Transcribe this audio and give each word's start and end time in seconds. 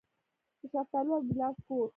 د 0.59 0.61
شفتالو 0.71 1.11
او 1.15 1.21
ګیلاس 1.27 1.57
کور. 1.65 1.87